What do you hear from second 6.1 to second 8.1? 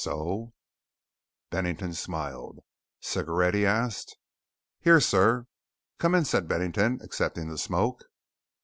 in," said Bennington, accepting the smoke.